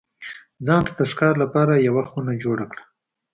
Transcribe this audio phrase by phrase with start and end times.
[0.65, 2.83] ځان ته د ښکار لپاره یوه خونه جوړه کړه.